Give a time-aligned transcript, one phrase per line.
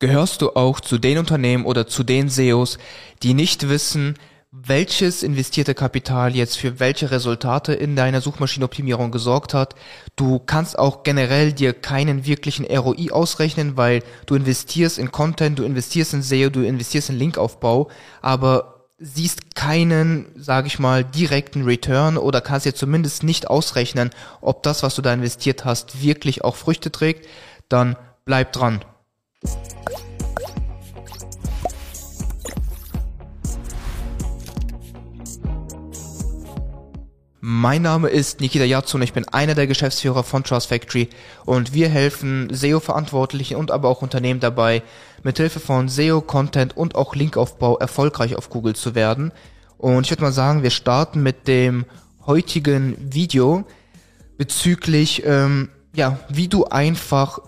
[0.00, 2.78] Gehörst du auch zu den Unternehmen oder zu den SEOs,
[3.24, 4.14] die nicht wissen,
[4.52, 9.74] welches investierte Kapital jetzt für welche Resultate in deiner Suchmaschinenoptimierung gesorgt hat.
[10.14, 15.64] Du kannst auch generell dir keinen wirklichen ROI ausrechnen, weil du investierst in Content, du
[15.64, 17.90] investierst in SEO, du investierst in Linkaufbau,
[18.22, 24.10] aber siehst keinen, sage ich mal, direkten Return oder kannst dir zumindest nicht ausrechnen,
[24.40, 27.28] ob das, was du da investiert hast, wirklich auch Früchte trägt,
[27.68, 28.80] dann bleib dran.
[37.50, 41.08] Mein Name ist Nikita Yatsun, ich bin einer der Geschäftsführer von Trust Factory
[41.46, 44.82] und wir helfen SEO-Verantwortlichen und aber auch Unternehmen dabei,
[45.22, 49.32] mithilfe von SEO, Content und auch Linkaufbau erfolgreich auf Google zu werden.
[49.78, 51.86] Und ich würde mal sagen, wir starten mit dem
[52.26, 53.64] heutigen Video
[54.36, 57.38] bezüglich, ähm, ja, wie du einfach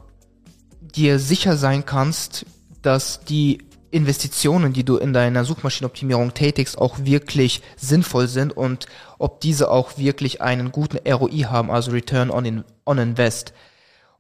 [0.93, 2.47] dir sicher sein kannst,
[2.83, 3.59] dass die
[3.91, 8.87] Investitionen, die du in deiner Suchmaschinenoptimierung tätigst, auch wirklich sinnvoll sind und
[9.19, 13.53] ob diese auch wirklich einen guten ROI haben, also Return on, in, on Invest.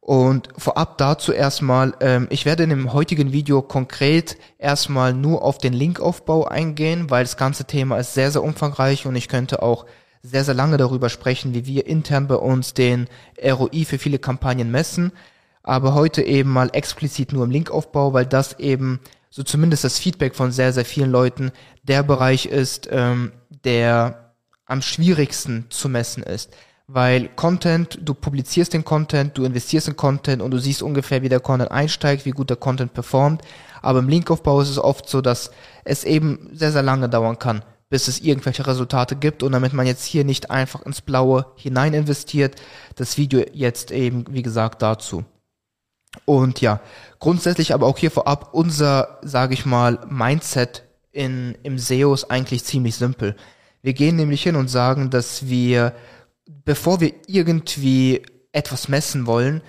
[0.00, 5.58] Und vorab dazu erstmal, ähm, ich werde in dem heutigen Video konkret erstmal nur auf
[5.58, 9.86] den Linkaufbau eingehen, weil das ganze Thema ist sehr, sehr umfangreich und ich könnte auch
[10.22, 13.08] sehr, sehr lange darüber sprechen, wie wir intern bei uns den
[13.42, 15.12] ROI für viele Kampagnen messen.
[15.70, 18.98] Aber heute eben mal explizit nur im Linkaufbau, weil das eben
[19.30, 21.52] so zumindest das Feedback von sehr, sehr vielen Leuten,
[21.84, 23.30] der Bereich ist, ähm,
[23.64, 24.32] der
[24.66, 26.52] am schwierigsten zu messen ist.
[26.88, 31.28] Weil Content, du publizierst den Content, du investierst in Content und du siehst ungefähr, wie
[31.28, 33.42] der Content einsteigt, wie gut der Content performt.
[33.80, 35.52] Aber im Linkaufbau ist es oft so, dass
[35.84, 39.44] es eben sehr, sehr lange dauern kann, bis es irgendwelche Resultate gibt.
[39.44, 42.60] Und damit man jetzt hier nicht einfach ins Blaue hinein investiert,
[42.96, 45.24] das Video jetzt eben, wie gesagt, dazu.
[46.24, 46.80] Und ja,
[47.18, 52.64] grundsätzlich aber auch hier vorab unser, sage ich mal, Mindset in, im SEO ist eigentlich
[52.64, 53.36] ziemlich simpel.
[53.82, 55.94] Wir gehen nämlich hin und sagen, dass wir,
[56.64, 58.22] bevor wir irgendwie
[58.52, 59.62] etwas messen wollen,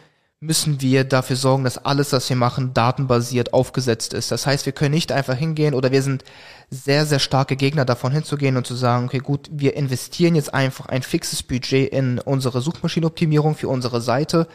[0.43, 4.31] müssen wir dafür sorgen, dass alles, was wir machen, datenbasiert aufgesetzt ist.
[4.31, 6.23] Das heißt, wir können nicht einfach hingehen oder wir sind
[6.71, 10.87] sehr, sehr starke Gegner davon hinzugehen und zu sagen, okay, gut, wir investieren jetzt einfach
[10.87, 14.47] ein fixes Budget in unsere Suchmaschinenoptimierung für unsere Seite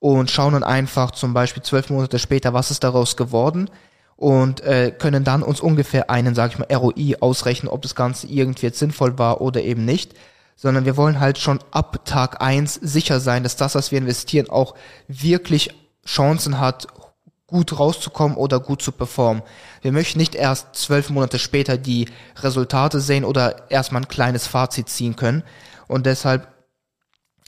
[0.00, 3.68] und schauen dann einfach zum Beispiel zwölf Monate später, was ist daraus geworden
[4.18, 8.26] und äh, können dann uns ungefähr einen, sag ich mal, ROI ausrechnen, ob das Ganze
[8.26, 10.14] irgendwie jetzt sinnvoll war oder eben nicht.
[10.56, 14.50] Sondern wir wollen halt schon ab Tag eins sicher sein, dass das, was wir investieren,
[14.50, 14.74] auch
[15.06, 15.70] wirklich
[16.04, 16.88] Chancen hat,
[17.46, 19.44] gut rauszukommen oder gut zu performen.
[19.82, 22.08] Wir möchten nicht erst zwölf Monate später die
[22.40, 25.44] Resultate sehen oder erstmal ein kleines Fazit ziehen können.
[25.86, 26.48] Und deshalb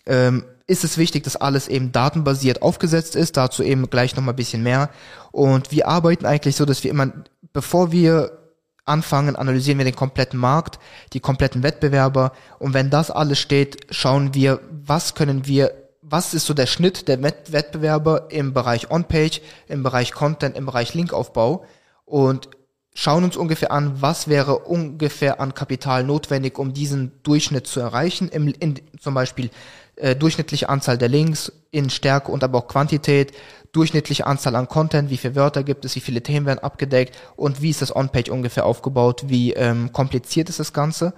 [0.07, 3.37] ähm, ist es wichtig, dass alles eben datenbasiert aufgesetzt ist.
[3.37, 4.89] Dazu eben gleich nochmal ein bisschen mehr.
[5.33, 7.13] Und wir arbeiten eigentlich so, dass wir immer,
[7.53, 8.39] bevor wir
[8.85, 10.79] anfangen, analysieren wir den kompletten Markt,
[11.13, 12.33] die kompletten Wettbewerber.
[12.61, 15.73] Und wenn das alles steht, schauen wir, was können wir,
[16.03, 20.95] was ist so der Schnitt der Wettbewerber im Bereich On-Page, im Bereich Content, im Bereich
[20.95, 21.65] Linkaufbau
[22.05, 22.49] und
[22.95, 28.29] schauen uns ungefähr an, was wäre ungefähr an Kapital notwendig, um diesen Durchschnitt zu erreichen,
[28.29, 29.51] im, in, zum Beispiel
[30.01, 33.33] äh, durchschnittliche Anzahl der Links in Stärke und aber auch Quantität,
[33.73, 37.63] durchschnittliche Anzahl an Content, wie viele Wörter gibt es, wie viele Themen werden abgedeckt und
[37.63, 41.15] wie ist das On-Page ungefähr aufgebaut, wie ähm, kompliziert ist das Ganze.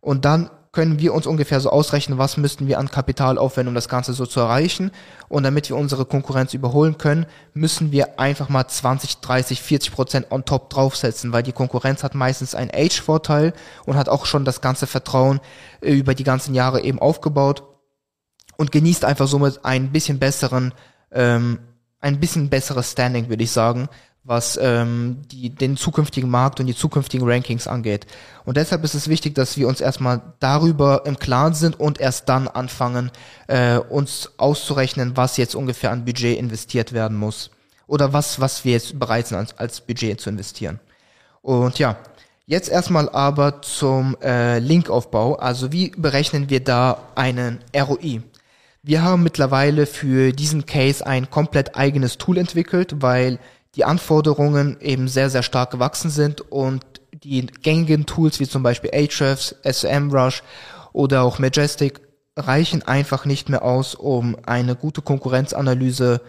[0.00, 3.74] Und dann können wir uns ungefähr so ausrechnen, was müssten wir an Kapital aufwenden, um
[3.74, 4.90] das Ganze so zu erreichen.
[5.28, 10.26] Und damit wir unsere Konkurrenz überholen können, müssen wir einfach mal 20, 30, 40 Prozent
[10.30, 13.52] on top draufsetzen, weil die Konkurrenz hat meistens einen Age-Vorteil
[13.84, 15.40] und hat auch schon das ganze Vertrauen
[15.82, 17.64] äh, über die ganzen Jahre eben aufgebaut
[18.62, 20.72] und genießt einfach somit ein bisschen besseren,
[21.10, 21.58] ähm,
[22.00, 23.88] ein bisschen besseres Standing, würde ich sagen,
[24.22, 28.06] was ähm, die, den zukünftigen Markt und die zukünftigen Rankings angeht.
[28.44, 32.28] Und deshalb ist es wichtig, dass wir uns erstmal darüber im Klaren sind und erst
[32.28, 33.10] dann anfangen,
[33.48, 37.50] äh, uns auszurechnen, was jetzt ungefähr an Budget investiert werden muss.
[37.88, 40.78] Oder was, was wir jetzt bereit sind, als, als Budget zu investieren.
[41.40, 41.96] Und ja,
[42.46, 45.34] jetzt erstmal aber zum äh, Linkaufbau.
[45.34, 48.22] Also wie berechnen wir da einen ROI?
[48.84, 53.38] Wir haben mittlerweile für diesen Case ein komplett eigenes Tool entwickelt, weil
[53.76, 58.90] die Anforderungen eben sehr, sehr stark gewachsen sind und die gängigen Tools wie zum Beispiel
[58.92, 60.42] Ahrefs, SMrush
[60.92, 62.00] oder auch Majestic
[62.36, 66.20] reichen einfach nicht mehr aus, um eine gute Konkurrenzanalyse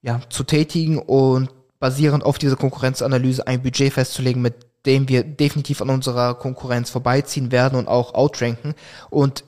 [0.00, 4.54] ja, zu tätigen und basierend auf dieser Konkurrenzanalyse ein Budget festzulegen, mit
[4.86, 8.74] dem wir definitiv an unserer Konkurrenz vorbeiziehen werden und auch outranken.
[9.10, 9.42] Und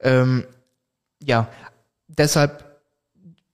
[0.00, 0.44] ähm,
[1.22, 1.48] ja,
[2.18, 2.80] deshalb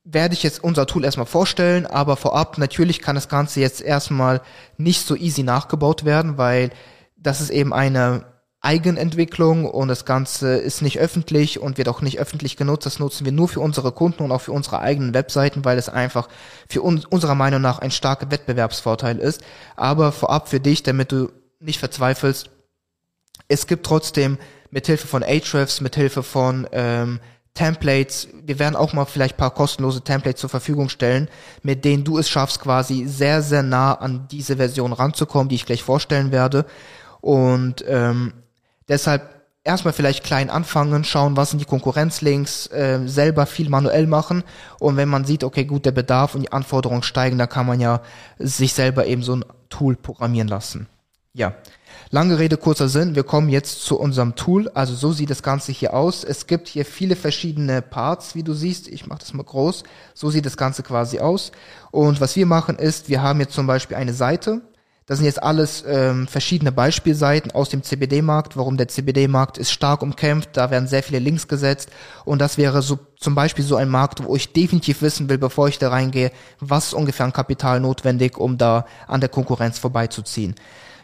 [0.04, 4.40] werde ich jetzt unser Tool erstmal vorstellen, aber vorab natürlich kann das Ganze jetzt erstmal
[4.78, 6.70] nicht so easy nachgebaut werden, weil
[7.16, 8.24] das ist eben eine
[8.60, 12.86] Eigenentwicklung und das Ganze ist nicht öffentlich und wird auch nicht öffentlich genutzt.
[12.86, 15.88] Das nutzen wir nur für unsere Kunden und auch für unsere eigenen Webseiten, weil es
[15.88, 16.28] einfach
[16.68, 19.42] für uns unserer Meinung nach ein starker Wettbewerbsvorteil ist.
[19.76, 22.50] Aber vorab für dich, damit du nicht verzweifelst,
[23.46, 24.38] es gibt trotzdem
[24.70, 27.20] mithilfe von Ahrefs, mithilfe von ähm,
[27.54, 31.28] Templates, wir werden auch mal vielleicht paar kostenlose Templates zur Verfügung stellen,
[31.62, 35.66] mit denen du es schaffst, quasi sehr, sehr nah an diese Version ranzukommen, die ich
[35.66, 36.66] gleich vorstellen werde.
[37.20, 38.32] Und ähm,
[38.88, 44.44] deshalb erstmal vielleicht klein anfangen, schauen, was sind die Konkurrenzlinks, äh, selber viel manuell machen.
[44.78, 47.80] Und wenn man sieht, okay, gut, der Bedarf und die Anforderungen steigen, dann kann man
[47.80, 48.00] ja
[48.38, 50.88] sich selber eben so ein Tool programmieren lassen.
[51.32, 51.54] Ja,
[52.10, 53.14] Lange Rede, kurzer Sinn.
[53.14, 54.70] Wir kommen jetzt zu unserem Tool.
[54.72, 56.24] Also so sieht das Ganze hier aus.
[56.24, 58.88] Es gibt hier viele verschiedene Parts, wie du siehst.
[58.88, 59.82] Ich mache das mal groß.
[60.14, 61.52] So sieht das Ganze quasi aus.
[61.90, 64.62] Und was wir machen ist, wir haben jetzt zum Beispiel eine Seite.
[65.04, 68.56] Das sind jetzt alles ähm, verschiedene Beispielseiten aus dem CBD-Markt.
[68.56, 70.56] Warum der CBD-Markt ist stark umkämpft.
[70.56, 71.90] Da werden sehr viele Links gesetzt.
[72.24, 75.68] Und das wäre so zum Beispiel so ein Markt, wo ich definitiv wissen will, bevor
[75.68, 80.54] ich da reingehe, was ungefähr an Kapital notwendig, um da an der Konkurrenz vorbeizuziehen.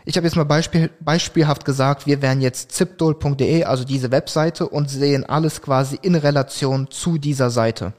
[0.06, 4.90] Ich habe jetzt mal Beispiel, beispielhaft gesagt, wir wären jetzt zipdol.de, also diese Webseite, und
[4.90, 7.94] sehen alles quasi in Relation zu dieser Seite.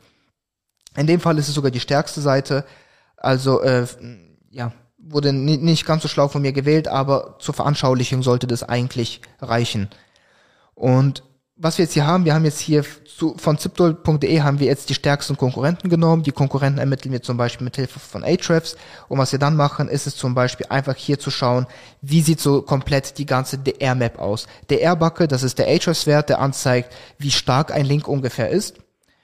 [0.96, 2.64] In dem Fall ist es sogar die stärkste Seite.
[3.18, 3.88] Also äh,
[4.52, 9.22] ja, wurde nicht ganz so schlau von mir gewählt, aber zur Veranschaulichung sollte das eigentlich
[9.42, 9.90] reichen.
[10.76, 11.24] Und
[11.58, 14.90] was wir jetzt hier haben, wir haben jetzt hier zu, von zipdol.de haben wir jetzt
[14.90, 16.24] die stärksten Konkurrenten genommen.
[16.24, 18.76] Die Konkurrenten ermitteln wir zum Beispiel mit Hilfe von Ahrefs.
[19.08, 21.66] Und was wir dann machen, ist es zum Beispiel einfach hier zu schauen,
[22.02, 24.48] wie sieht so komplett die ganze DR-Map aus.
[24.70, 28.76] DR-Backe, das ist der Ahrefs-Wert, der anzeigt, wie stark ein Link ungefähr ist.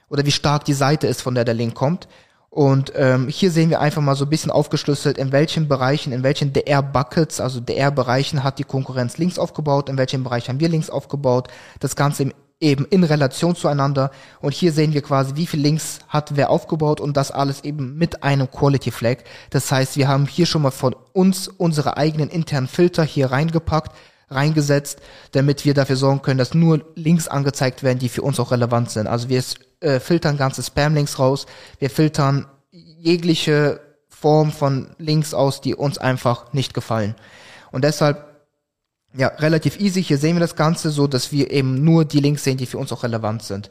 [0.07, 2.07] Oder wie stark die Seite ist, von der der Link kommt.
[2.53, 6.21] Und ähm, hier sehen wir einfach mal so ein bisschen aufgeschlüsselt, in welchen Bereichen, in
[6.21, 10.89] welchen DR-Buckets, also DR-Bereichen hat die Konkurrenz Links aufgebaut, in welchem Bereich haben wir Links
[10.89, 11.48] aufgebaut.
[11.80, 14.12] Das Ganze im, eben in Relation zueinander.
[14.42, 17.98] Und hier sehen wir quasi, wie viel Links hat wer aufgebaut und das alles eben
[17.98, 19.19] mit einem Quality Flag.
[19.50, 23.95] Das heißt, wir haben hier schon mal von uns unsere eigenen internen Filter hier reingepackt,
[24.30, 25.00] reingesetzt,
[25.31, 28.92] damit wir dafür sorgen können, dass nur Links angezeigt werden, die für uns auch relevant
[28.92, 29.07] sind.
[29.07, 29.42] Also wir
[29.81, 31.45] äh, filtern ganze Spam-Links raus,
[31.79, 37.15] wir filtern jegliche Form von Links aus, die uns einfach nicht gefallen.
[37.71, 38.31] Und deshalb
[39.13, 40.03] ja, relativ easy.
[40.03, 42.77] Hier sehen wir das Ganze so, dass wir eben nur die Links sehen, die für
[42.77, 43.69] uns auch relevant sind.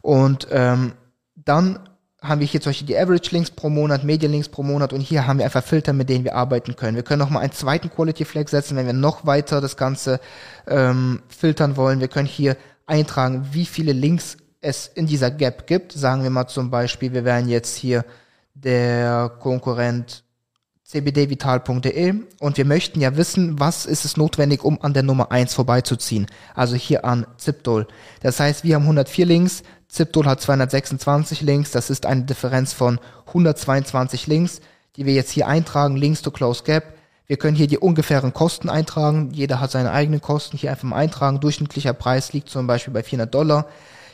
[0.00, 0.94] Und ähm,
[1.34, 1.80] dann
[2.22, 5.00] haben wir hier zum Beispiel die Average Links pro Monat, Media Links pro Monat und
[5.00, 6.96] hier haben wir einfach Filter, mit denen wir arbeiten können.
[6.96, 10.18] Wir können nochmal einen zweiten Quality Flag setzen, wenn wir noch weiter das Ganze
[10.66, 12.00] ähm, filtern wollen.
[12.00, 12.56] Wir können hier
[12.86, 15.92] eintragen, wie viele Links es in dieser Gap gibt.
[15.92, 18.04] Sagen wir mal zum Beispiel, wir wären jetzt hier
[18.54, 20.24] der Konkurrent
[20.88, 25.52] cbdvital.de und wir möchten ja wissen, was ist es notwendig, um an der Nummer 1
[25.52, 26.26] vorbeizuziehen.
[26.54, 27.86] Also hier an Zipdol.
[28.22, 33.00] Das heißt, wir haben 104 Links, Zipdol hat 226 Links, das ist eine Differenz von
[33.26, 34.62] 122 Links,
[34.96, 36.94] die wir jetzt hier eintragen, Links to Close Gap.
[37.26, 40.96] Wir können hier die ungefähren Kosten eintragen, jeder hat seine eigenen Kosten hier einfach mal
[40.96, 41.40] eintragen.
[41.40, 43.66] Durchschnittlicher Preis liegt zum Beispiel bei 400 Dollar.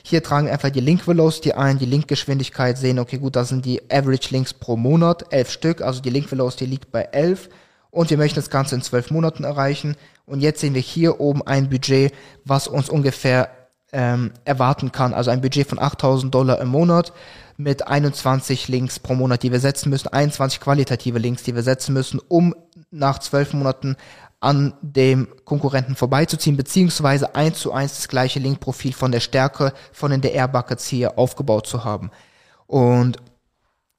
[0.07, 3.81] Hier tragen einfach die Link Velocity ein, die Linkgeschwindigkeit sehen, okay, gut, das sind die
[3.91, 7.49] Average Links pro Monat, elf Stück, also die Link Velocity liegt bei elf.
[7.91, 9.97] Und wir möchten das Ganze in zwölf Monaten erreichen.
[10.27, 12.13] Und jetzt sehen wir hier oben ein Budget,
[12.45, 13.49] was uns ungefähr
[13.93, 17.15] ähm, erwarten kann, also ein Budget von 8000 Dollar im Monat
[17.57, 21.95] mit 21 Links pro Monat, die wir setzen müssen, 21 qualitative Links, die wir setzen
[21.95, 22.55] müssen, um
[22.91, 23.97] nach zwölf Monaten
[24.45, 30.11] an dem Konkurrenten vorbeizuziehen, beziehungsweise eins zu eins das gleiche Linkprofil von der Stärke von
[30.11, 32.11] den DR-Buckets hier aufgebaut zu haben.
[32.67, 33.19] Und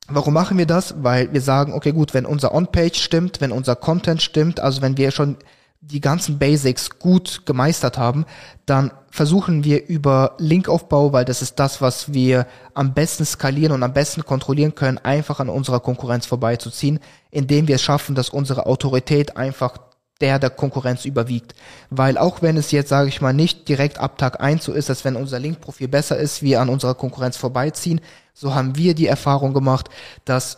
[0.08, 0.94] Warum machen wir das?
[1.00, 4.98] Weil wir sagen, okay, gut, wenn unser On-Page stimmt, wenn unser Content stimmt, also wenn
[4.98, 5.38] wir schon
[5.82, 8.26] die ganzen Basics gut gemeistert haben,
[8.66, 13.82] dann versuchen wir über Linkaufbau, weil das ist das, was wir am besten skalieren und
[13.82, 17.00] am besten kontrollieren können, einfach an unserer Konkurrenz vorbeizuziehen,
[17.32, 19.78] indem wir es schaffen, dass unsere Autorität einfach
[20.22, 21.56] der der Konkurrenz überwiegt.
[21.90, 24.90] Weil auch wenn es jetzt, sage ich mal, nicht direkt ab Tag eins so ist,
[24.90, 28.02] dass wenn unser Linkprofil besser ist, wir an unserer Konkurrenz vorbeiziehen,
[28.34, 29.90] so haben wir die Erfahrung gemacht,
[30.24, 30.58] dass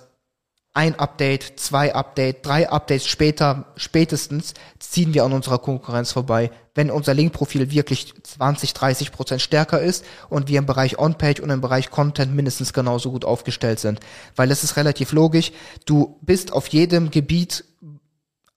[0.78, 6.92] ein Update, zwei Update, drei Updates später, spätestens ziehen wir an unserer Konkurrenz vorbei, wenn
[6.92, 11.62] unser Linkprofil wirklich 20, 30 Prozent stärker ist und wir im Bereich On-Page und im
[11.62, 14.02] Bereich Content mindestens genauso gut aufgestellt sind.
[14.36, 15.52] Weil es ist relativ logisch,
[15.88, 17.64] du bist auf jedem Gebiet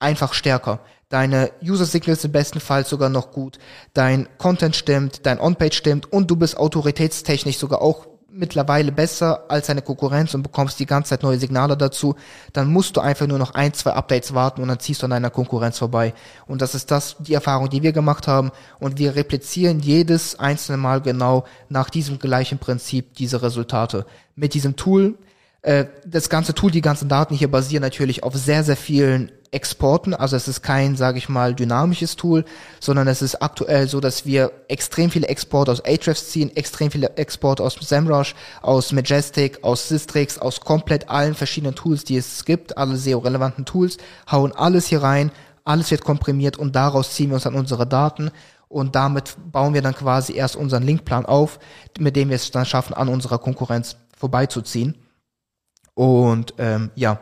[0.01, 0.79] einfach stärker.
[1.09, 3.59] Deine User Signals im besten Fall sogar noch gut.
[3.93, 9.67] Dein Content stimmt, dein On-Page stimmt und du bist autoritätstechnisch sogar auch mittlerweile besser als
[9.67, 12.15] deine Konkurrenz und bekommst die ganze Zeit neue Signale dazu,
[12.53, 15.11] dann musst du einfach nur noch ein, zwei Updates warten und dann ziehst du an
[15.11, 16.13] deiner Konkurrenz vorbei.
[16.47, 18.51] Und das ist das, die Erfahrung, die wir gemacht haben.
[18.79, 24.05] Und wir replizieren jedes einzelne Mal genau nach diesem gleichen Prinzip diese Resultate.
[24.35, 25.17] Mit diesem Tool,
[25.63, 30.13] das ganze Tool, die ganzen Daten hier basieren natürlich auf sehr, sehr vielen Exporten.
[30.13, 32.45] Also es ist kein, sage ich mal, dynamisches Tool,
[32.79, 37.17] sondern es ist aktuell so, dass wir extrem viele Exporte aus Ahrefs ziehen, extrem viele
[37.17, 42.77] Exporte aus SEMrush, aus Majestic, aus Systrix, aus komplett allen verschiedenen Tools, die es gibt,
[42.77, 43.97] alle SEO-relevanten Tools,
[44.31, 45.31] hauen alles hier rein,
[45.65, 48.31] alles wird komprimiert und daraus ziehen wir uns dann unsere Daten
[48.69, 51.59] und damit bauen wir dann quasi erst unseren Linkplan auf,
[51.99, 54.95] mit dem wir es dann schaffen, an unserer Konkurrenz vorbeizuziehen.
[55.93, 57.19] Und ähm, ja,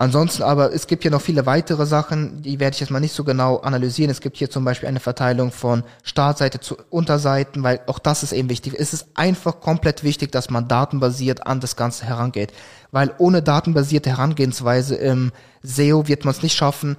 [0.00, 3.12] Ansonsten aber, es gibt hier noch viele weitere Sachen, die werde ich jetzt mal nicht
[3.12, 4.10] so genau analysieren.
[4.10, 8.32] Es gibt hier zum Beispiel eine Verteilung von Startseite zu Unterseiten, weil auch das ist
[8.32, 8.74] eben wichtig.
[8.78, 12.54] Es ist einfach komplett wichtig, dass man datenbasiert an das Ganze herangeht.
[12.90, 16.96] Weil ohne datenbasierte Herangehensweise im SEO wird man es nicht schaffen,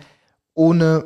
[0.53, 1.06] ohne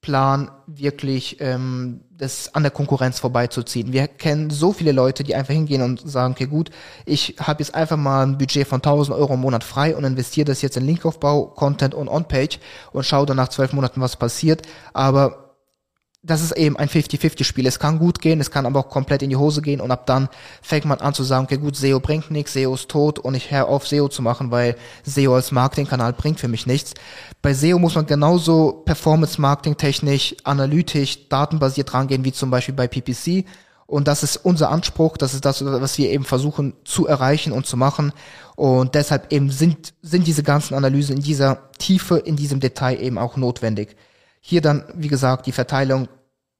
[0.00, 3.92] Plan wirklich ähm, das an der Konkurrenz vorbeizuziehen.
[3.92, 6.70] Wir kennen so viele Leute, die einfach hingehen und sagen, okay gut,
[7.06, 10.44] ich habe jetzt einfach mal ein Budget von 1000 Euro im Monat frei und investiere
[10.44, 12.58] das jetzt in Linkaufbau, Content und On-Page
[12.92, 14.62] und schaue dann nach zwölf Monaten, was passiert.
[14.92, 15.47] Aber
[16.28, 17.66] das ist eben ein 50-50-Spiel.
[17.66, 20.06] Es kann gut gehen, es kann aber auch komplett in die Hose gehen und ab
[20.06, 20.28] dann
[20.62, 23.50] fängt man an zu sagen, okay, gut, SEO bringt nichts, SEO ist tot und ich
[23.50, 26.94] höre auf SEO zu machen, weil SEO als Marketingkanal bringt für mich nichts.
[27.42, 33.44] Bei SEO muss man genauso Performance-Marketing-technisch, analytisch, datenbasiert rangehen, wie zum Beispiel bei PPC.
[33.86, 37.66] Und das ist unser Anspruch, das ist das, was wir eben versuchen zu erreichen und
[37.66, 38.12] zu machen.
[38.54, 43.16] Und deshalb eben sind, sind diese ganzen Analysen in dieser Tiefe, in diesem Detail eben
[43.16, 43.96] auch notwendig.
[44.40, 46.08] Hier dann, wie gesagt, die Verteilung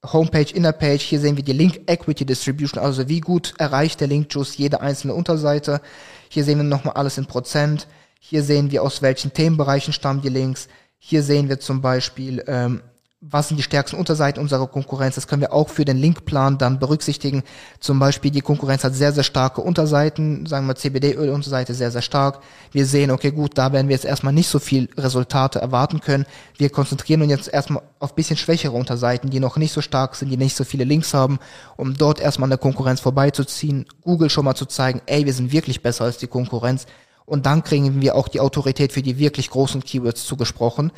[0.05, 1.02] Homepage, Innerpage.
[1.02, 4.81] Hier sehen wir die Link Equity Distribution, also wie gut erreicht der Link Juice jede
[4.81, 5.81] einzelne Unterseite.
[6.28, 7.88] Hier sehen wir nochmal alles in Prozent.
[8.21, 10.69] Hier sehen wir, aus welchen Themenbereichen stammen die Links.
[10.99, 12.83] Hier sehen wir zum Beispiel, ähm,
[13.20, 15.16] was sind die stärksten Unterseiten unserer Konkurrenz.
[15.16, 17.42] Das können wir auch für den Linkplan dann berücksichtigen.
[17.80, 22.40] Zum Beispiel die Konkurrenz hat sehr, sehr starke Unterseiten, sagen wir CBD-Öl-Unterseite sehr, sehr stark.
[22.70, 26.26] Wir sehen, okay, gut, da werden wir jetzt erstmal nicht so viel Resultate erwarten können.
[26.58, 30.30] Wir konzentrieren uns jetzt erstmal auf bisschen schwächere Unterseiten, die noch nicht so stark sind,
[30.30, 31.40] die nicht so viele Links haben,
[31.76, 35.50] um dort erstmal an der Konkurrenz vorbeizuziehen, Google schon mal zu zeigen, ey, wir sind
[35.50, 36.87] wirklich besser als die Konkurrenz.
[37.26, 40.92] Und dann kriegen wir auch die Autorität für die wirklich großen Keywords zugesprochen.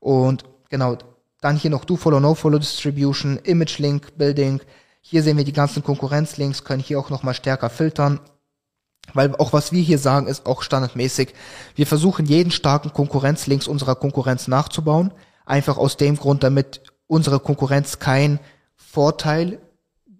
[0.00, 0.96] Und genau,
[1.40, 4.60] dann hier noch Do-Follow, No-Follow Distribution, Image Link Building.
[5.00, 8.20] Hier sehen wir die ganzen Konkurrenzlinks, können hier auch nochmal stärker filtern.
[9.14, 11.34] Weil auch was wir hier sagen, ist auch standardmäßig.
[11.74, 15.12] Wir versuchen jeden starken Konkurrenzlinks unserer Konkurrenz nachzubauen.
[15.44, 18.40] Einfach aus dem Grund, damit unsere Konkurrenz keinen
[18.74, 19.60] Vorteil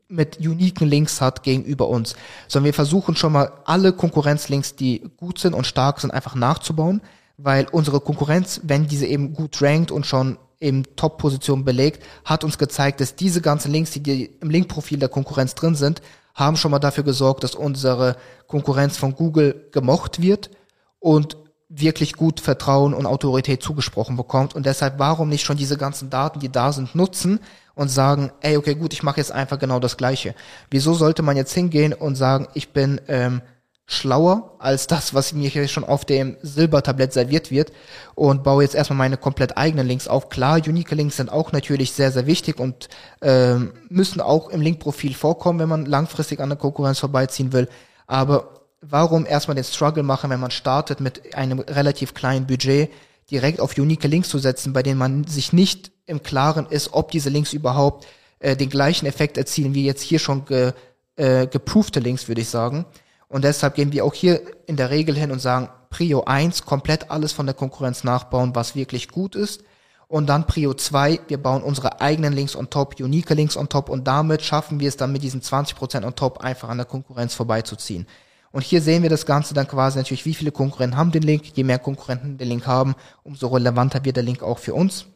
[0.08, 2.14] mit uniken Links hat gegenüber uns.
[2.46, 7.00] Sondern wir versuchen schon mal alle Konkurrenzlinks, die gut sind und stark sind, einfach nachzubauen.
[7.38, 12.58] Weil unsere Konkurrenz, wenn diese eben gut rankt und schon in Top-Position belegt, hat uns
[12.58, 16.02] gezeigt, dass diese ganzen Links, die im Linkprofil der Konkurrenz drin sind,
[16.34, 20.50] haben schon mal dafür gesorgt, dass unsere Konkurrenz von Google gemocht wird
[20.98, 21.36] und
[21.68, 24.54] wirklich gut Vertrauen und Autorität zugesprochen bekommt.
[24.54, 27.40] Und deshalb, warum nicht schon diese ganzen Daten, die da sind, nutzen
[27.74, 30.34] und sagen, ey, okay, gut, ich mache jetzt einfach genau das Gleiche.
[30.70, 33.42] Wieso sollte man jetzt hingehen und sagen, ich bin ähm,
[33.86, 37.72] schlauer als das, was mir hier schon auf dem Silbertablett serviert wird
[38.16, 40.28] und baue jetzt erstmal meine komplett eigenen Links auf.
[40.28, 42.88] Klar, unique Links sind auch natürlich sehr, sehr wichtig und
[43.22, 47.68] ähm, müssen auch im Linkprofil vorkommen, wenn man langfristig an der Konkurrenz vorbeiziehen will.
[48.08, 52.90] Aber warum erstmal den Struggle machen, wenn man startet mit einem relativ kleinen Budget,
[53.30, 57.12] direkt auf unique Links zu setzen, bei denen man sich nicht im Klaren ist, ob
[57.12, 58.06] diese Links überhaupt
[58.40, 60.72] äh, den gleichen Effekt erzielen wie jetzt hier schon ge,
[61.16, 62.84] äh, geproofte Links, würde ich sagen.
[63.28, 67.10] Und deshalb gehen wir auch hier in der Regel hin und sagen, Prio 1, komplett
[67.10, 69.62] alles von der Konkurrenz nachbauen, was wirklich gut ist.
[70.08, 73.88] Und dann Prio 2, wir bauen unsere eigenen Links on top, unique Links on top
[73.88, 77.34] und damit schaffen wir es dann mit diesen 20% on top einfach an der Konkurrenz
[77.34, 78.06] vorbeizuziehen.
[78.52, 81.44] Und hier sehen wir das Ganze dann quasi natürlich, wie viele Konkurrenten haben den Link.
[81.56, 85.06] Je mehr Konkurrenten den Link haben, umso relevanter wird der Link auch für uns.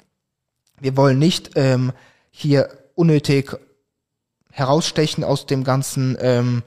[0.81, 1.93] Wir wollen nicht ähm,
[2.31, 3.57] hier unnötig
[4.51, 6.63] herausstechen aus dem ganzen ähm,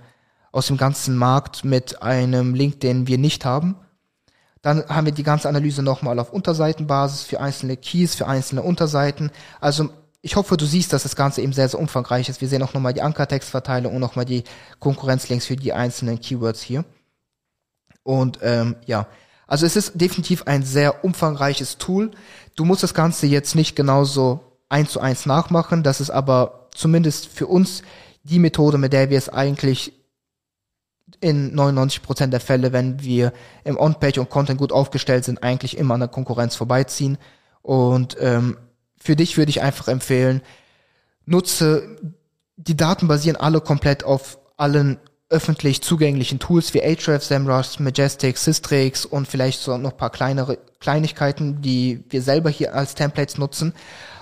[0.53, 3.75] aus dem ganzen Markt mit einem Link, den wir nicht haben.
[4.61, 9.31] Dann haben wir die ganze Analyse nochmal auf Unterseitenbasis für einzelne Keys, für einzelne Unterseiten.
[9.59, 9.89] Also
[10.21, 12.39] ich hoffe, du siehst, dass das Ganze eben sehr, sehr umfangreich ist.
[12.39, 14.43] Wir sehen auch nochmal die Ankertextverteilung und nochmal die
[14.79, 16.85] Konkurrenzlinks für die einzelnen Keywords hier.
[18.03, 19.07] Und ähm, ja,
[19.47, 22.11] also es ist definitiv ein sehr umfangreiches Tool.
[22.55, 25.83] Du musst das Ganze jetzt nicht genauso eins zu eins nachmachen.
[25.83, 27.81] Das ist aber zumindest für uns
[28.23, 30.02] die Methode, mit der wir es eigentlich
[31.21, 35.93] in 99% der Fälle, wenn wir im On-Page und Content gut aufgestellt sind, eigentlich immer
[35.93, 37.17] an der Konkurrenz vorbeiziehen.
[37.61, 38.57] Und ähm,
[38.97, 40.41] für dich würde ich einfach empfehlen,
[41.25, 41.97] nutze,
[42.57, 49.05] die Daten basieren alle komplett auf allen öffentlich zugänglichen Tools wie Ahrefs, SEMrush, Majestic, Systrix
[49.05, 53.73] und vielleicht so noch paar kleinere Kleinigkeiten, die wir selber hier als Templates nutzen.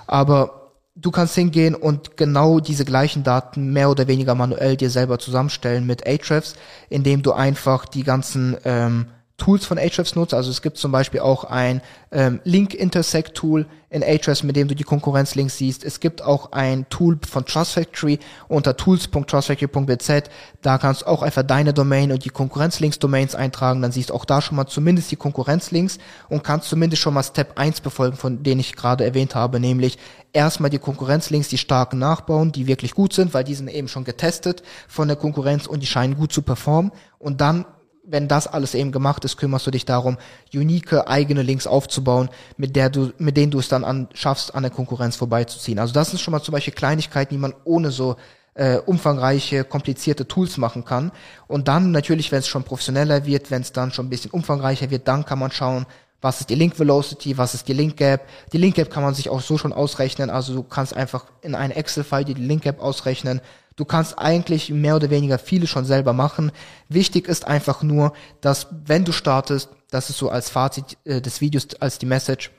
[0.08, 0.61] Aber
[0.96, 5.86] du kannst hingehen und genau diese gleichen Daten mehr oder weniger manuell dir selber zusammenstellen
[5.86, 6.56] mit Ahrefs,
[6.90, 9.08] indem du einfach die ganzen ähm,
[9.42, 10.36] Tools von Ahrefs nutzt.
[10.36, 11.82] Also es gibt zum Beispiel auch ein
[12.12, 15.84] ähm, Link-Intersect-Tool in Ahrefs, mit dem du die Konkurrenzlinks siehst.
[15.84, 20.30] Es gibt auch ein Tool von Trust Factory unter tools.trustfactory.bz.
[20.62, 23.82] Da kannst du auch einfach deine Domain und die Konkurrenzlinks-Domains eintragen.
[23.82, 25.98] Dann siehst du auch da schon mal zumindest die Konkurrenzlinks
[26.30, 29.98] und kannst zumindest schon mal Step 1 befolgen, von denen ich gerade erwähnt habe, nämlich
[30.34, 34.04] erstmal die Konkurrenzlinks, die starken nachbauen, die wirklich gut sind, weil die sind eben schon
[34.04, 36.92] getestet von der Konkurrenz und die scheinen gut zu performen.
[37.18, 37.66] Und dann
[38.04, 40.18] wenn das alles eben gemacht ist, kümmerst du dich darum,
[40.54, 44.64] unique eigene Links aufzubauen, mit der du, mit denen du es dann an, schaffst, an
[44.64, 45.80] der Konkurrenz vorbeizuziehen.
[45.80, 48.16] Also das sind schon mal zum Beispiel Kleinigkeiten, die man ohne so
[48.54, 51.12] äh, umfangreiche, komplizierte Tools machen kann.
[51.48, 54.90] Und dann natürlich, wenn es schon professioneller wird, wenn es dann schon ein bisschen umfangreicher
[54.90, 55.86] wird, dann kann man schauen,
[56.22, 58.28] was ist die Link Velocity, was ist die Link Gap.
[58.54, 61.56] Die Link Gap kann man sich auch so schon ausrechnen, also du kannst einfach in
[61.56, 63.42] eine Excel-File die Link Gap ausrechnen,
[63.76, 66.52] Du kannst eigentlich mehr oder weniger viele schon selber machen.
[66.90, 71.42] Wichtig ist einfach nur, dass wenn du startest, das ist so als Fazit äh, des
[71.42, 72.52] Videos, als die Message,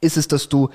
[0.00, 0.70] ist es, dass du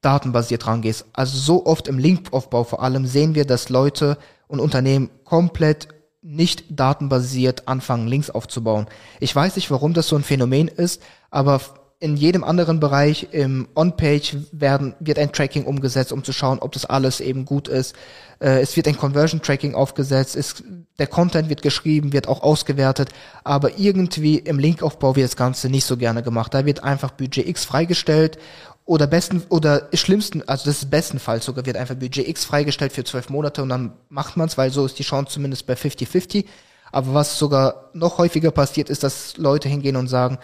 [0.00, 1.06] datenbasiert rangehst.
[1.12, 5.88] Also so oft im Linkaufbau vor allem sehen wir, dass Leute und Unternehmen komplett
[6.22, 8.86] nicht datenbasiert anfangen, Links aufzubauen.
[9.20, 11.60] Ich weiß nicht, warum das so ein Phänomen ist, aber
[12.00, 16.72] in jedem anderen Bereich im On-Page werden, wird ein Tracking umgesetzt, um zu schauen, ob
[16.72, 17.94] das alles eben gut ist.
[18.40, 20.62] Äh, es wird ein Conversion-Tracking aufgesetzt, es,
[20.98, 23.08] der Content wird geschrieben, wird auch ausgewertet,
[23.42, 26.52] aber irgendwie im Linkaufbau wird das Ganze nicht so gerne gemacht.
[26.52, 28.38] Da wird einfach Budget X freigestellt
[28.84, 33.04] oder besten oder schlimmsten, also das ist bestenfalls sogar wird einfach Budget X freigestellt für
[33.04, 36.44] zwölf Monate und dann macht man's, weil so ist die Chance zumindest bei 50-50.
[36.92, 40.38] Aber was sogar noch häufiger passiert, ist, dass Leute hingehen und sagen,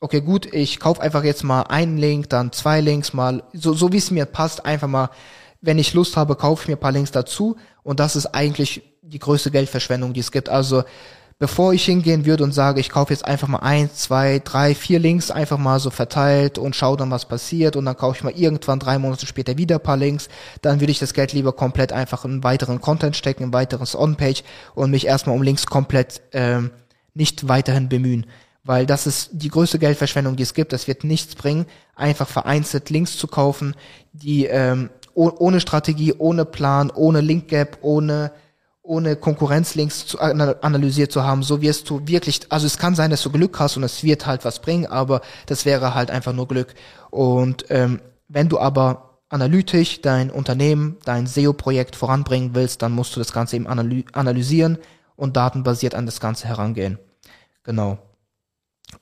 [0.00, 3.92] okay, gut, ich kaufe einfach jetzt mal einen Link, dann zwei Links mal, so, so
[3.92, 5.10] wie es mir passt, einfach mal,
[5.60, 8.82] wenn ich Lust habe, kaufe ich mir ein paar Links dazu und das ist eigentlich
[9.02, 10.48] die größte Geldverschwendung, die es gibt.
[10.48, 10.84] Also
[11.38, 14.98] bevor ich hingehen würde und sage, ich kaufe jetzt einfach mal eins, zwei, drei, vier
[14.98, 18.32] Links einfach mal so verteilt und schaue dann, was passiert und dann kaufe ich mal
[18.32, 20.28] irgendwann drei Monate später wieder ein paar Links,
[20.60, 24.42] dann würde ich das Geld lieber komplett einfach in weiteren Content stecken, in weiteres On-Page
[24.74, 26.70] und mich erstmal um Links komplett ähm,
[27.14, 28.26] nicht weiterhin bemühen
[28.66, 30.72] weil das ist die größte Geldverschwendung, die es gibt.
[30.72, 33.74] Das wird nichts bringen, einfach vereinzelt Links zu kaufen,
[34.12, 38.32] die ähm, ohne Strategie, ohne Plan, ohne Link Gap, ohne
[38.82, 43.22] ohne Konkurrenzlinks zu analysiert zu haben, so wirst du wirklich, also es kann sein, dass
[43.22, 46.46] du Glück hast und es wird halt was bringen, aber das wäre halt einfach nur
[46.46, 46.72] Glück.
[47.10, 53.20] Und ähm, wenn du aber analytisch dein Unternehmen, dein SEO-Projekt voranbringen willst, dann musst du
[53.20, 54.78] das Ganze eben analysieren
[55.16, 56.98] und datenbasiert an das Ganze herangehen.
[57.64, 57.98] Genau.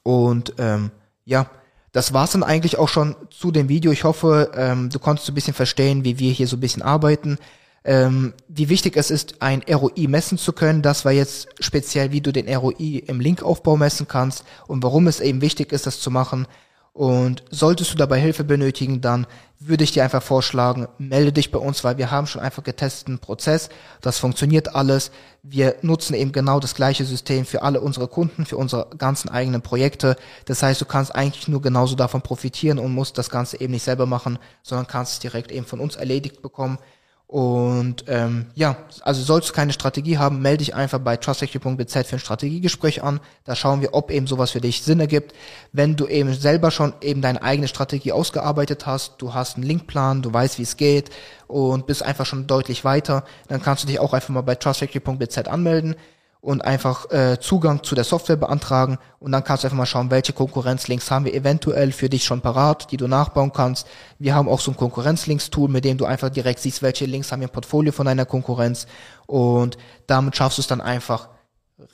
[0.03, 0.91] Und ähm,
[1.25, 1.51] ja,
[1.93, 3.93] das war's dann eigentlich auch schon zu dem Video.
[3.93, 6.83] Ich hoffe, ähm, du konntest so ein bisschen verstehen, wie wir hier so ein bisschen
[6.83, 7.39] arbeiten.
[7.85, 10.83] Ähm, wie wichtig es ist, ein ROI messen zu können.
[10.83, 15.21] Das war jetzt speziell, wie du den ROI im Linkaufbau messen kannst und warum es
[15.21, 16.47] eben wichtig ist, das zu machen.
[16.95, 19.27] Und solltest du dabei Hilfe benötigen, dann
[19.59, 23.19] würde ich dir einfach vorschlagen, melde dich bei uns, weil wir haben schon einfach getesteten
[23.19, 23.69] Prozess.
[24.01, 25.11] Das funktioniert alles.
[25.43, 29.61] Wir nutzen eben genau das gleiche System für alle unsere Kunden, für unsere ganzen eigenen
[29.61, 30.17] Projekte.
[30.45, 33.83] Das heißt, du kannst eigentlich nur genauso davon profitieren und musst das Ganze eben nicht
[33.83, 36.79] selber machen, sondern kannst es direkt eben von uns erledigt bekommen.
[37.27, 42.17] Und ähm, ja, also sollst du keine Strategie haben, melde dich einfach bei trustactive.bz für
[42.17, 43.19] ein Strategiegespräch an.
[43.45, 45.35] Da schauen wir, ob eben sowas für dich Sinn ergibt.
[45.73, 50.23] Wenn du eben selber schon eben deine eigene Strategie ausgearbeitet hast, du hast einen Linkplan,
[50.23, 51.11] du weißt, wie es geht
[51.49, 55.39] und bist einfach schon deutlich weiter, dann kannst du dich auch einfach mal bei trustactive.bz
[55.49, 55.97] anmelden
[56.45, 60.11] und einfach äh, Zugang zu der Software beantragen und dann kannst du einfach mal schauen,
[60.11, 63.87] welche Konkurrenzlinks haben wir eventuell für dich schon parat, die du nachbauen kannst.
[64.19, 67.41] Wir haben auch so ein Konkurrenzlinks-Tool, mit dem du einfach direkt siehst, welche Links haben
[67.41, 68.87] wir im Portfolio von deiner Konkurrenz
[69.25, 71.31] und damit schaffst du es dann einfach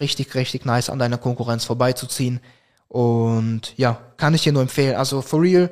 [0.01, 2.41] richtig, richtig nice an deiner Konkurrenz vorbeizuziehen
[2.89, 4.97] und ja, kann ich dir nur empfehlen.
[4.97, 5.71] Also for real,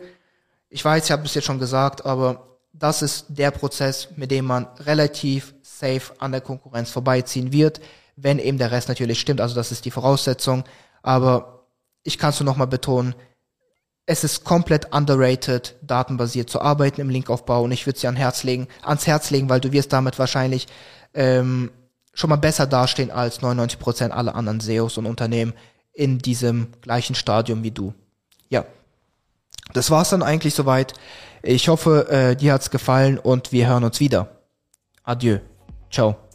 [0.70, 4.44] ich weiß, ich habe es jetzt schon gesagt, aber das ist der Prozess, mit dem
[4.44, 7.80] man relativ safe an der Konkurrenz vorbeiziehen wird
[8.20, 9.40] wenn eben der Rest natürlich stimmt.
[9.40, 10.64] Also das ist die Voraussetzung.
[11.02, 11.66] Aber
[12.02, 13.14] ich kann es nur nochmal betonen,
[14.06, 18.16] es ist komplett underrated, datenbasiert zu arbeiten im Linkaufbau und ich würde es dir an
[18.16, 20.66] Herz legen, ans Herz legen, weil du wirst damit wahrscheinlich
[21.12, 21.70] ähm,
[22.14, 25.52] schon mal besser dastehen als 99% aller anderen SEOs und Unternehmen
[25.92, 27.92] in diesem gleichen Stadium wie du.
[28.48, 28.64] Ja,
[29.74, 30.94] das war's dann eigentlich soweit.
[31.42, 34.28] Ich hoffe, äh, dir hat's gefallen und wir hören uns wieder.
[35.04, 35.38] Adieu.
[35.90, 36.27] Ciao.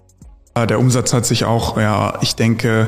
[0.55, 2.87] Der Umsatz hat sich auch, ja, ich denke,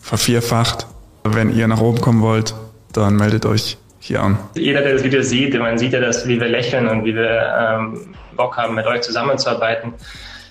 [0.00, 0.86] vervierfacht.
[1.24, 2.54] Wenn ihr nach oben kommen wollt,
[2.92, 4.38] dann meldet euch hier an.
[4.54, 7.52] Jeder, der das Video sieht, man sieht ja, dass, wie wir lächeln und wie wir
[7.58, 9.92] ähm, Bock haben, mit euch zusammenzuarbeiten.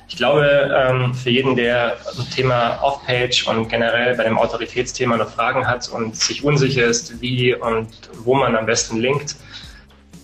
[0.08, 5.32] Ich glaube, ähm, für jeden, der zum Thema Off-Page und generell bei dem Autoritätsthema noch
[5.32, 7.88] Fragen hat und sich unsicher ist, wie und
[8.24, 9.36] wo man am besten linkt,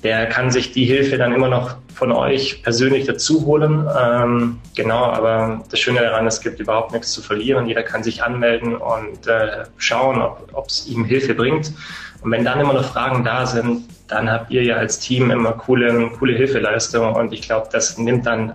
[0.04, 3.88] der kann sich die Hilfe dann immer noch von euch persönlich dazu holen.
[4.00, 7.68] Ähm, genau, aber das Schöne daran, es gibt überhaupt nichts zu verlieren.
[7.68, 11.74] Jeder kann sich anmelden und äh, schauen, ob es ihm Hilfe bringt.
[12.22, 15.54] Und wenn dann immer noch Fragen da sind, dann habt ihr ja als Team immer
[15.54, 17.14] coole, coole Hilfeleistung.
[17.14, 18.54] Und ich glaube, das nimmt dann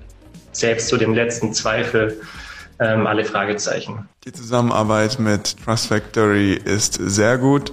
[0.53, 2.21] selbst zu dem letzten Zweifel
[2.79, 4.09] ähm, alle Fragezeichen.
[4.25, 7.73] Die Zusammenarbeit mit Trust Factory ist sehr gut,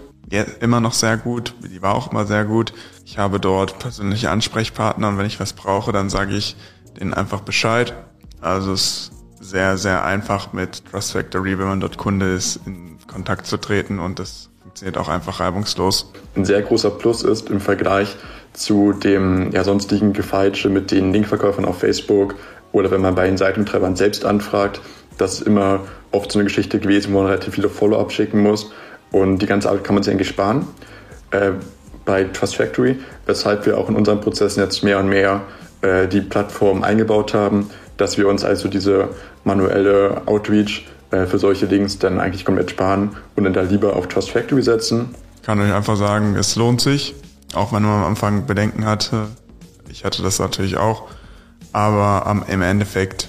[0.60, 2.74] immer noch sehr gut, die war auch immer sehr gut.
[3.06, 6.56] Ich habe dort persönliche Ansprechpartner und wenn ich was brauche, dann sage ich
[7.00, 7.94] denen einfach Bescheid.
[8.42, 12.98] Also es ist sehr, sehr einfach mit Trust Factory, wenn man dort Kunde ist, in
[13.08, 16.12] Kontakt zu treten und das funktioniert auch einfach reibungslos.
[16.36, 18.16] Ein sehr großer Plus ist im Vergleich
[18.54, 22.36] zu dem ja, sonstigen Gefeitsche mit den Linkverkäufern auf Facebook
[22.72, 24.82] oder wenn man bei den Seitentreibern selbst anfragt,
[25.18, 28.72] das ist immer oft so eine Geschichte gewesen, wo man relativ viele Follow-up schicken muss.
[29.14, 30.68] Und die ganze Arbeit kann man sich eigentlich sparen
[31.32, 31.52] äh,
[32.04, 35.42] bei Trust Factory, weshalb wir auch in unseren Prozessen jetzt mehr und mehr
[35.82, 39.08] äh, die Plattform eingebaut haben, dass wir uns also diese
[39.46, 44.08] manuelle Outreach äh, für solche Links dann eigentlich komplett sparen und dann da lieber auf
[44.08, 45.16] Trust Factory setzen.
[45.38, 47.16] Ich kann euch einfach sagen, es lohnt sich,
[47.54, 49.28] auch wenn man am Anfang Bedenken hatte.
[49.90, 51.08] Ich hatte das natürlich auch
[51.74, 53.28] aber ähm, im Endeffekt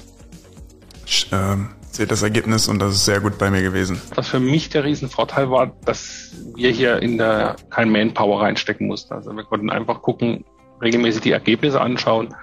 [1.33, 1.57] äh,
[1.95, 4.01] zählt das Ergebnis und das ist sehr gut bei mir gewesen.
[4.15, 9.15] Was für mich der Riesenvorteil war, dass wir hier in der kein Manpower reinstecken mussten.
[9.15, 10.45] Also wir konnten einfach gucken,
[10.83, 12.35] regelmäßig die Ergebnisse anschauen,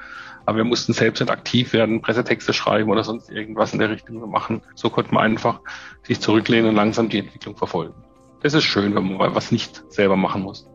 [0.45, 4.27] aber wir mussten selbst nicht aktiv werden, Pressetexte schreiben oder sonst irgendwas in der Richtung
[4.29, 4.61] machen.
[4.75, 5.59] So konnte man einfach
[6.03, 7.93] sich zurücklehnen und langsam die Entwicklung verfolgen.
[8.41, 10.67] Das ist schön, wenn man was nicht selber machen muss.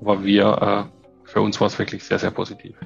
[0.00, 0.90] Aber wir,
[1.24, 2.76] äh, für uns war es wirklich sehr, sehr positiv.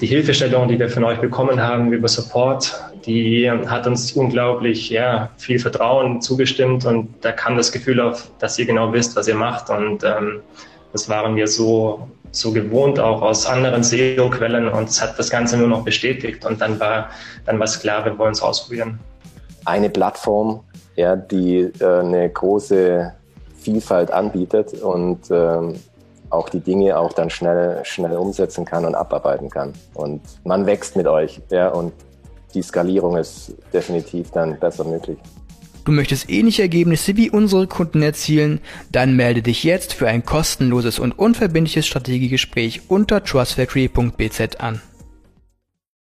[0.00, 5.30] Die Hilfestellung, die wir von euch bekommen haben über Support, die hat uns unglaublich ja,
[5.38, 9.34] viel Vertrauen zugestimmt und da kam das Gefühl auf, dass ihr genau wisst, was ihr
[9.34, 10.40] macht und ähm,
[10.92, 15.56] das waren wir so, so gewohnt auch aus anderen SEO-Quellen und es hat das Ganze
[15.56, 17.08] nur noch bestätigt und dann war
[17.46, 18.98] dann war es klar, wir wollen es ausprobieren.
[19.64, 20.60] Eine Plattform,
[20.96, 23.12] ja, die äh, eine große
[23.58, 25.76] Vielfalt anbietet und ähm,
[26.30, 29.72] auch die Dinge auch dann schnell, schnell umsetzen kann und abarbeiten kann.
[29.94, 31.92] Und man wächst mit euch, ja, und
[32.54, 35.18] die Skalierung ist definitiv dann besser möglich.
[35.84, 38.60] Du möchtest ähnliche Ergebnisse wie unsere Kunden erzielen?
[38.90, 44.80] Dann melde dich jetzt für ein kostenloses und unverbindliches Strategiegespräch unter trustfactory.bz an.